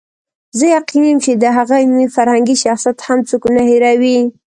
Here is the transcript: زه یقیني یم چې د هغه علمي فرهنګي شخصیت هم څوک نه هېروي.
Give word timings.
زه 0.57 0.65
یقیني 0.77 1.09
یم 1.11 1.19
چې 1.25 1.31
د 1.43 1.45
هغه 1.57 1.73
علمي 1.83 2.07
فرهنګي 2.15 2.55
شخصیت 2.63 2.97
هم 3.07 3.19
څوک 3.29 3.43
نه 3.55 3.61
هېروي. 3.69 4.19